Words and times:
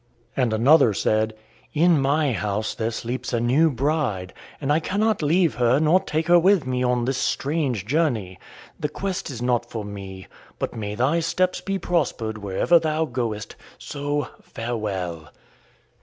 And 0.35 0.51
another 0.51 0.95
said: 0.95 1.35
"In 1.75 2.01
my 2.01 2.31
house 2.33 2.73
there 2.73 2.89
sleeps 2.89 3.33
a 3.33 3.39
new 3.39 3.69
bride, 3.69 4.33
and 4.59 4.73
I 4.73 4.79
cannot 4.79 5.21
leave 5.21 5.53
her 5.57 5.79
nor 5.79 5.99
take 5.99 6.25
her 6.25 6.39
with 6.39 6.65
me 6.65 6.81
on 6.83 7.05
this 7.05 7.19
strange 7.19 7.85
journey. 7.85 8.39
This 8.79 8.89
quest 8.89 9.29
is 9.29 9.43
not 9.43 9.69
for 9.69 9.85
me. 9.85 10.25
But 10.57 10.75
may 10.75 10.95
thy 10.95 11.19
steps 11.19 11.61
be 11.61 11.77
prospered 11.77 12.39
wherever 12.39 12.79
thou 12.79 13.05
goest. 13.05 13.55
So, 13.77 14.29
farewell." 14.41 15.29